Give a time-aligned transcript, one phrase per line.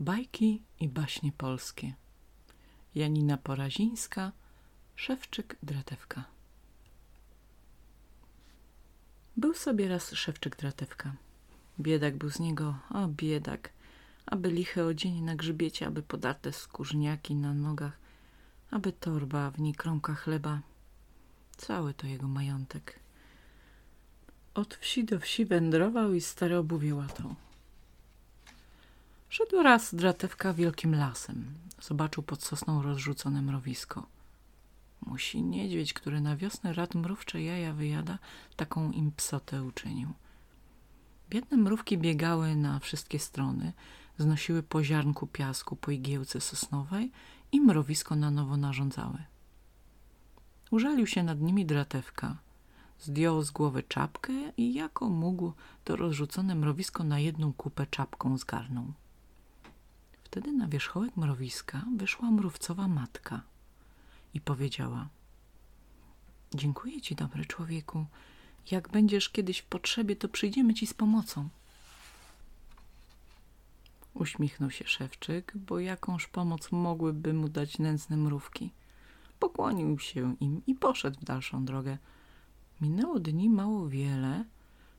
[0.00, 1.94] Bajki i baśnie polskie.
[2.94, 4.32] Janina Porazińska,
[4.96, 6.24] Szewczyk Dratewka.
[9.36, 11.12] Był sobie raz Szewczyk Dratewka.
[11.80, 13.72] Biedak był z niego, o biedak,
[14.26, 17.98] aby liche odzienie na grzbiecie, aby podarte skórzniaki na nogach,
[18.70, 20.60] aby torba, w niej kromka chleba.
[21.56, 22.98] Cały to jego majątek.
[24.54, 27.34] Od wsi do wsi wędrował i stare obuwie łatał.
[29.28, 31.54] Szedł raz dratewka wielkim lasem.
[31.80, 34.06] Zobaczył pod sosną rozrzucone mrowisko.
[35.06, 38.18] Musi niedźwiedź, który na wiosnę rad mrówcze jaja wyjada,
[38.56, 40.08] taką im psotę uczynił.
[41.30, 43.72] Biedne mrówki biegały na wszystkie strony,
[44.18, 47.12] znosiły po ziarnku piasku po igiełce sosnowej
[47.52, 49.18] i mrowisko na nowo narządzały.
[50.70, 52.36] Użalił się nad nimi dratewka.
[53.00, 55.52] Zdjął z głowy czapkę i jako mógł
[55.84, 58.92] to rozrzucone mrowisko na jedną kupę czapką zgarnął.
[60.26, 63.40] Wtedy na wierzchołek mrowiska wyszła mrówcowa matka
[64.34, 65.08] i powiedziała
[66.54, 68.06] Dziękuję ci, dobry człowieku.
[68.70, 71.48] Jak będziesz kiedyś w potrzebie, to przyjdziemy ci z pomocą.
[74.14, 78.70] Uśmichnął się szewczyk, bo jakąż pomoc mogłyby mu dać nędzne mrówki.
[79.38, 81.98] Pokłonił się im i poszedł w dalszą drogę.
[82.80, 84.44] Minęło dni mało wiele.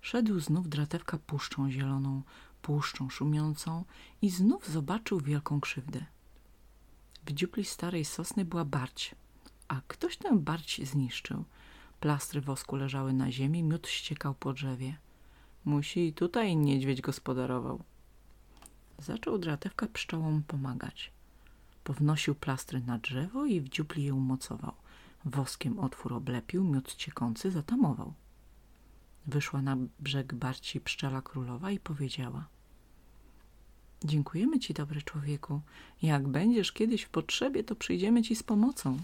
[0.00, 2.22] Szedł znów dratewka puszczą zieloną,
[2.64, 3.84] puszczą szumiącą
[4.22, 6.06] i znów zobaczył wielką krzywdę.
[7.26, 9.14] W dziupli starej sosny była barć,
[9.68, 11.44] a ktoś tę barć zniszczył.
[12.00, 14.96] Plastry wosku leżały na ziemi, miód ściekał po drzewie.
[15.64, 17.84] Musi i tutaj niedźwiedź gospodarował.
[18.98, 21.12] Zaczął dratewka pszczołom pomagać.
[21.84, 24.74] Pownosił plastry na drzewo i w dziupli je umocował.
[25.24, 28.14] Woskiem otwór oblepił, miód ciekący zatamował.
[29.26, 32.53] Wyszła na brzeg barci pszczela królowa i powiedziała
[34.04, 35.60] Dziękujemy ci, dobry człowieku.
[36.02, 38.98] Jak będziesz kiedyś w potrzebie, to przyjdziemy ci z pomocą.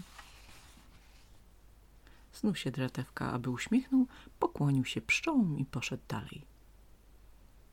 [2.33, 4.05] Znów się dratewka, aby uśmiechnął,
[4.39, 6.41] pokłonił się pszczołom i poszedł dalej.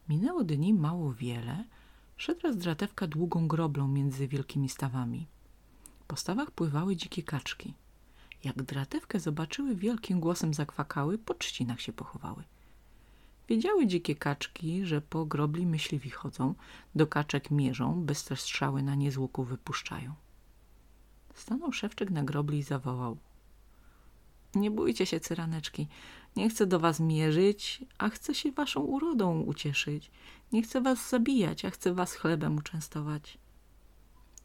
[0.08, 1.64] Minęło dni mało wiele,
[2.16, 5.26] szedł raz dratewka długą groblą między wielkimi stawami.
[6.06, 7.74] Po stawach pływały dzikie kaczki.
[8.44, 12.44] Jak dratewkę zobaczyły, wielkim głosem zakwakały, po trzcinach się pochowały.
[13.48, 16.54] Wiedziały dzikie kaczki, że po grobli myśliwi chodzą,
[16.94, 20.14] do kaczek mierzą, bez strzały na nie z łuku wypuszczają.
[21.34, 23.16] Stanął szewczyk na grobli i zawołał.
[24.54, 25.88] Nie bójcie się, cyraneczki.
[26.36, 30.10] Nie chcę do was mierzyć, a chcę się waszą urodą ucieszyć.
[30.52, 33.38] Nie chcę was zabijać, a chcę was chlebem uczęstować.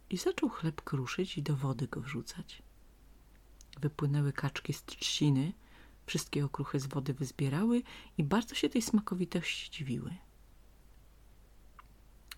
[0.09, 2.63] I zaczął chleb kruszyć i do wody go wrzucać.
[3.81, 5.53] Wypłynęły kaczki z trzciny,
[6.05, 7.81] wszystkie okruchy z wody wyzbierały
[8.17, 10.15] i bardzo się tej smakowitości dziwiły.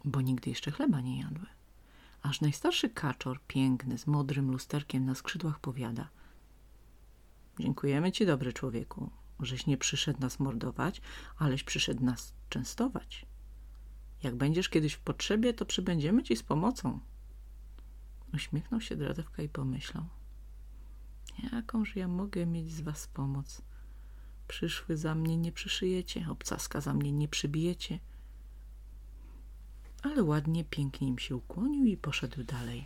[0.06, 1.46] Bo nigdy jeszcze chleba nie jadły.
[2.22, 6.10] Aż najstarszy kaczor, piękny, z modrym lusterkiem na skrzydłach powiada–
[7.60, 9.10] Dziękujemy ci, dobry człowieku,
[9.40, 11.02] żeś nie przyszedł nas mordować,
[11.38, 13.26] aleś przyszedł nas częstować.
[14.24, 17.00] Jak będziesz kiedyś w potrzebie, to przybędziemy ci z pomocą.
[18.34, 20.04] Uśmiechnął się Dradewka i pomyślał.
[21.44, 23.62] Jakąż ja mogę mieć z was pomoc?
[24.48, 28.00] Przyszły za mnie nie przyszyjecie, obcaska za mnie nie przybijecie.
[30.04, 32.86] Ale ładnie, pięknie im się ukłonił i poszedł dalej.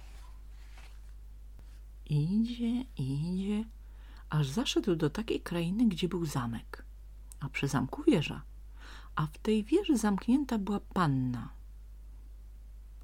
[2.05, 3.65] Idzie, idzie,
[4.29, 6.85] aż zaszedł do takiej krainy, gdzie był zamek,
[7.39, 8.41] a przy zamku wieża,
[9.15, 11.49] a w tej wieży zamknięta była panna,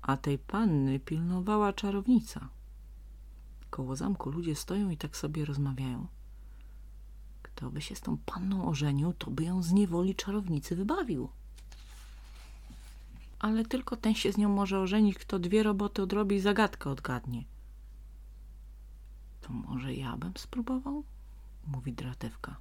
[0.02, 2.50] a tej panny pilnowała czarownica.
[3.76, 6.08] Koło zamku ludzie stoją i tak sobie rozmawiają.
[7.44, 11.30] Kto by się z tą panną ożenił, to by ją z niewoli czarownicy wybawił.
[13.40, 17.44] Ale tylko ten się z nią może ożenić, kto dwie roboty odrobi i zagadkę odgadnie.
[19.42, 21.04] To może ja bym spróbował?
[21.68, 22.56] mówi dratewka.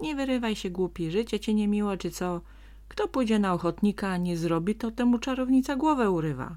[0.00, 2.40] Nie wyrywaj się, głupi, życie cię nie miło, czy co?
[2.88, 6.56] Kto pójdzie na ochotnika, a nie zrobi, to temu czarownica głowę urywa.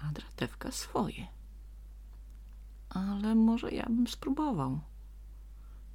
[0.00, 1.34] A dratewka swoje.
[2.94, 4.80] Ale może ja bym spróbował.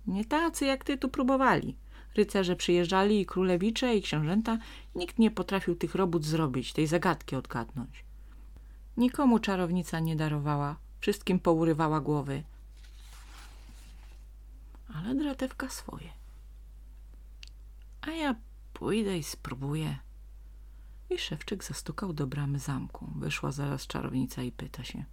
[0.07, 1.75] Nie tacy jak ty tu próbowali.
[2.15, 4.57] Rycerze przyjeżdżali i królewicze i książęta.
[4.95, 8.03] Nikt nie potrafił tych robót zrobić, tej zagadki odgadnąć.
[8.97, 12.43] Nikomu czarownica nie darowała, wszystkim pourywała głowy
[14.95, 16.09] ale dratewka swoje.
[18.01, 18.35] A ja
[18.73, 19.99] pójdę i spróbuję.
[21.09, 23.07] I szewczyk zastukał do bramy zamku.
[23.15, 25.05] Wyszła zaraz czarownica i pyta się.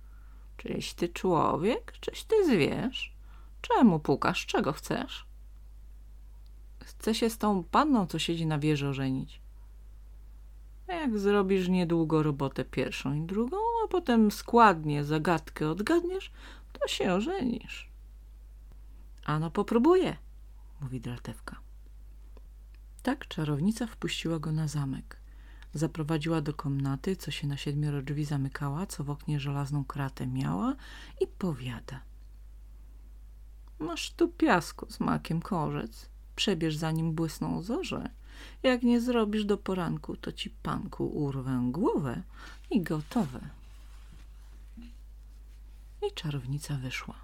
[0.56, 3.16] Czyś ty człowiek, czyś ty zwierz?
[3.60, 4.46] Czemu pukasz?
[4.46, 5.26] Czego chcesz?
[6.84, 9.40] Chcę się z tą panną, co siedzi na wieży, ożenić.
[10.88, 16.30] Jak zrobisz niedługo robotę pierwszą i drugą, a potem składnie zagadkę odgadniesz,
[16.72, 17.90] to się ożenisz.
[19.24, 20.16] Ano popróbuję,
[20.80, 21.60] mówi Dratewka.
[23.02, 25.20] Tak czarownica wpuściła go na zamek.
[25.76, 30.76] Zaprowadziła do komnaty, co się na siedmioro drzwi zamykała, co w oknie żelazną kratę miała
[31.20, 32.00] i powiada.
[33.78, 36.08] Masz tu piasku z makiem korzec.
[36.36, 38.10] Przebierz zanim błysną zorze.
[38.62, 42.22] Jak nie zrobisz do poranku, to ci panku urwę głowę
[42.70, 43.40] i gotowe.
[46.08, 47.14] I czarownica wyszła.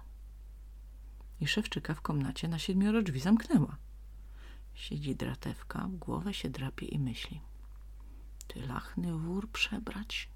[1.41, 3.77] I szewczyka w komnacie na siedmioro drzwi zamknęła.
[4.73, 7.41] Siedzi dratewka, głowę się drapie i myśli.
[8.47, 10.29] Ty lachny wór przebrać?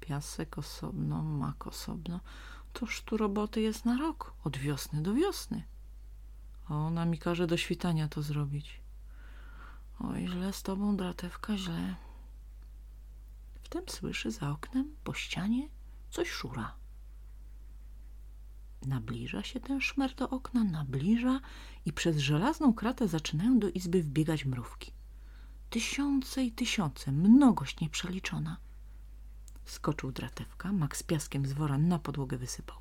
[0.00, 2.20] Piasek osobno, mak osobno.
[2.72, 5.62] Toż tu roboty jest na rok, od wiosny do wiosny.
[6.68, 8.80] A ona mi każe do świtania to zrobić.
[10.00, 11.94] Oj, źle z tobą, dratewka, źle.
[13.62, 15.68] Wtem słyszy za oknem, po ścianie,
[16.10, 16.74] coś szura.
[18.86, 21.40] Nabliża się ten szmer do okna, nabliża
[21.84, 24.92] i przez żelazną kratę zaczynają do izby wbiegać mrówki.
[25.70, 28.56] Tysiące i tysiące, mnogość nieprzeliczona.
[29.64, 32.76] Skoczył dratewka, mak z piaskiem z wora na podłogę wysypał.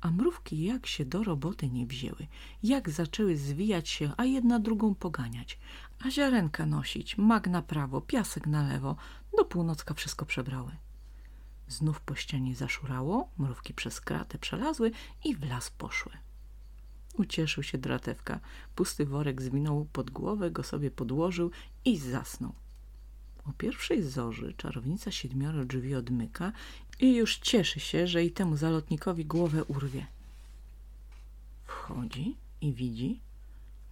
[0.00, 2.26] A mrówki jak się do roboty nie wzięły,
[2.62, 5.58] jak zaczęły zwijać się, a jedna drugą poganiać,
[6.04, 8.96] a ziarenka nosić, mak na prawo, piasek na lewo,
[9.36, 10.76] do północka wszystko przebrały.
[11.68, 14.90] Znów po ścianie zaszurało, mrówki przez kratę przelazły
[15.24, 16.12] i w las poszły.
[17.18, 18.40] Ucieszył się dratewka,
[18.74, 21.50] pusty worek zwinął pod głowę, go sobie podłożył
[21.84, 22.52] i zasnął.
[23.46, 26.52] O pierwszej zorzy czarownica siedmioro drzwi odmyka
[27.00, 30.06] i już cieszy się, że i temu zalotnikowi głowę urwie.
[31.64, 33.20] Wchodzi i widzi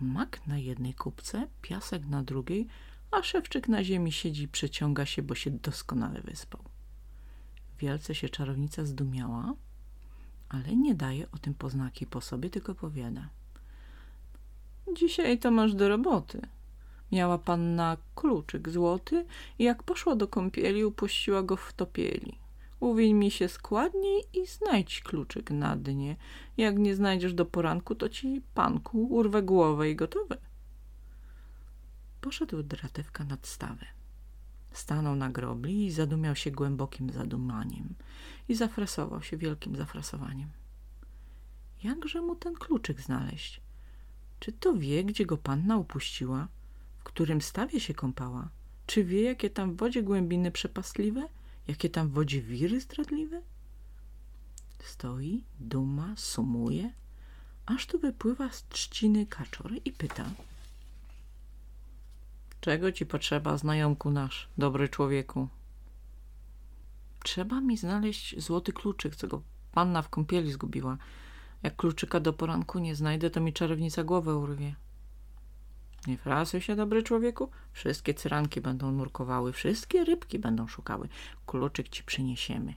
[0.00, 2.66] mak na jednej kupce, piasek na drugiej,
[3.10, 6.64] a szewczyk na ziemi siedzi i przeciąga się, bo się doskonale wyspał.
[7.78, 9.54] Wielce się czarownica zdumiała,
[10.48, 13.28] ale nie daje o tym poznaki po sobie, tylko powiada.
[14.96, 16.40] Dzisiaj to masz do roboty.
[17.12, 19.26] Miała panna kluczyk złoty
[19.58, 22.38] i jak poszła do kąpieli, upuściła go w topieli.
[22.80, 26.16] Uwiń mi się składniej i znajdź kluczyk na dnie.
[26.56, 30.36] Jak nie znajdziesz do poranku, to ci panku urwę głowę i gotowe.
[32.20, 33.95] Poszedł dratewka nad stawę.
[34.76, 37.94] Stanął na grobli i zadumiał się głębokim zadumaniem
[38.48, 40.48] i zafrasował się wielkim zafrasowaniem.
[41.82, 43.60] Jakże mu ten kluczyk znaleźć?
[44.40, 46.48] Czy to wie, gdzie go panna upuściła?
[46.98, 48.48] W którym stawie się kąpała?
[48.86, 51.28] Czy wie, jakie tam w wodzie głębiny przepastliwe?
[51.68, 53.42] Jakie tam w wodzie wiry zdradliwe?
[54.84, 56.92] Stoi, duma, sumuje,
[57.66, 60.30] aż tu wypływa z trzciny kaczor i pyta–
[62.60, 65.48] Czego ci potrzeba, znajomku nasz, dobry człowieku?
[67.24, 69.42] Trzeba mi znaleźć złoty kluczyk, co go
[69.72, 70.98] panna w kąpieli zgubiła.
[71.62, 74.74] Jak kluczyka do poranku nie znajdę, to mi czarownica głowę urwie.
[76.06, 77.50] Nie frasuj się, dobry człowieku.
[77.72, 81.08] Wszystkie cyranki będą nurkowały, wszystkie rybki będą szukały.
[81.46, 82.74] Kluczyk ci przyniesiemy.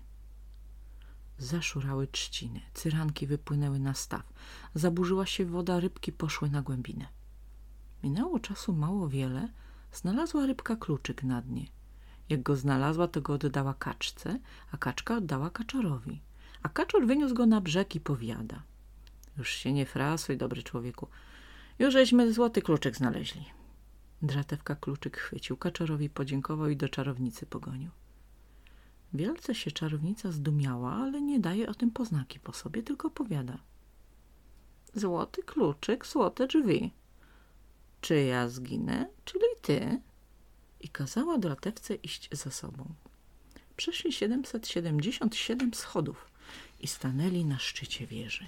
[1.37, 4.33] Zaszurały trzciny, cyranki wypłynęły na staw.
[4.75, 7.07] Zaburzyła się woda, rybki poszły na głębinę.
[8.03, 9.49] Minęło czasu mało wiele,
[9.91, 11.65] Znalazła rybka kluczyk na dnie.
[12.29, 14.39] Jak go znalazła, to go oddała kaczce,
[14.71, 16.21] a kaczka oddała kaczorowi.
[16.63, 18.63] A kaczor wyniósł go na brzeg i powiada.
[19.37, 21.07] Już się nie frasuj, dobry człowieku.
[21.79, 23.45] Już żeśmy złoty kluczyk znaleźli.
[24.21, 27.91] Dratewka kluczyk chwycił, kaczorowi podziękował i do czarownicy pogonił.
[29.13, 33.57] Wielce się czarownica zdumiała, ale nie daje o tym poznaki po sobie, tylko powiada.
[34.93, 36.91] Złoty kluczyk, złote drzwi
[38.01, 40.01] czy ja zginę, czyli ty.
[40.81, 42.93] I kazała dratewce iść za sobą.
[43.77, 46.31] Przeszli 777 schodów
[46.79, 48.47] i stanęli na szczycie wieży.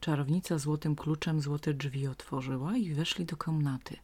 [0.00, 3.96] Czarownica złotym kluczem złote drzwi otworzyła i weszli do komnaty.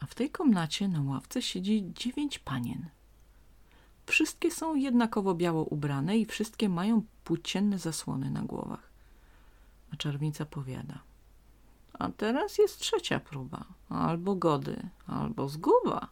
[0.00, 2.88] A w tej komnacie na ławce siedzi dziewięć panien.
[4.06, 8.90] Wszystkie są jednakowo biało ubrane i wszystkie mają płócienne zasłony na głowach.
[9.92, 10.98] A czarownica powiada–
[11.98, 13.64] a teraz jest trzecia próba.
[13.88, 14.76] Albo gody,
[15.06, 16.08] albo zguba.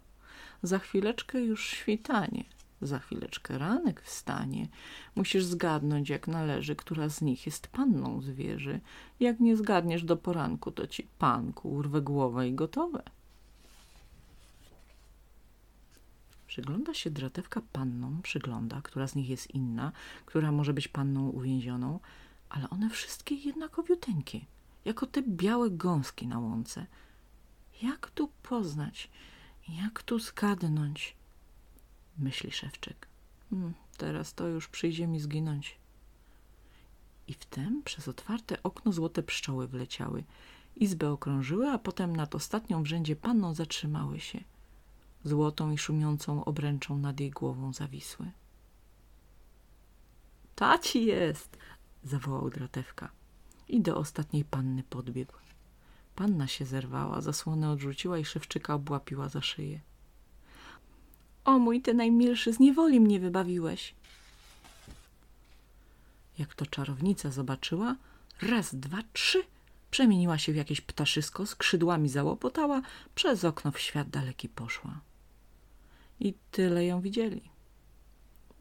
[0.62, 2.44] Za chwileczkę już świtanie.
[2.82, 4.68] Za chwileczkę ranek wstanie.
[5.14, 8.80] Musisz zgadnąć, jak należy, która z nich jest panną zwierzy.
[9.20, 13.02] Jak nie zgadniesz do poranku, to ci panku urwę głowę i gotowe.
[16.46, 19.92] Przygląda się dratewka pannom, przygląda, która z nich jest inna,
[20.26, 22.00] która może być panną uwięzioną,
[22.48, 24.40] ale one wszystkie jednakowiuteńkie
[24.84, 26.86] jako te białe gąski na łące.
[27.82, 29.10] Jak tu poznać,
[29.68, 31.16] Jak tu skadnąć?
[32.18, 33.08] Myśli szewczyk.
[33.50, 35.78] Hmm, teraz to już przyjdzie mi zginąć.
[37.28, 40.24] I wtem przez otwarte okno złote pszczoły wleciały.
[40.76, 44.44] Izbę okrążyły, a potem nad ostatnią w rzędzie panną zatrzymały się.
[45.24, 48.30] Złotą i szumiącą obręczą nad jej głową zawisły.
[50.54, 51.56] Taci jest!
[52.04, 53.10] zawołał dratewka
[53.68, 55.32] i do ostatniej panny podbiegł.
[56.16, 59.80] Panna się zerwała, zasłonę odrzuciła i szewczyka obłapiła za szyję.
[61.44, 63.94] O mój ty najmilszy, z niewoli mnie wybawiłeś.
[66.38, 67.96] Jak to czarownica zobaczyła,
[68.42, 69.42] raz, dwa, trzy,
[69.90, 72.82] przemieniła się w jakieś ptaszysko, skrzydłami załopotała,
[73.14, 75.00] przez okno w świat daleki poszła.
[76.20, 77.42] I tyle ją widzieli.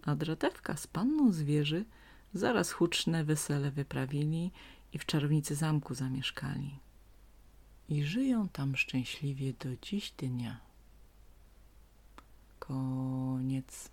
[0.06, 1.86] A dratewka z panną zwierzy
[2.34, 4.52] zaraz huczne wesele wyprawili
[4.94, 6.80] i w czarownicy zamku zamieszkali.
[7.90, 10.60] I żyją tam szczęśliwie do dziś dnia.
[12.60, 13.90] Koniec.